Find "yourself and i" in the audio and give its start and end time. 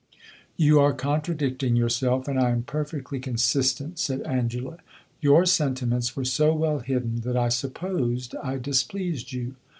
1.75-2.49